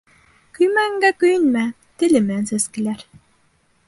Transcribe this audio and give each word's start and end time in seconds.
Көймәгәнгә 0.57 1.11
көйөнмә: 1.23 1.65
теле 2.01 2.21
менән 2.23 2.49
сәнскеләр. 2.53 3.05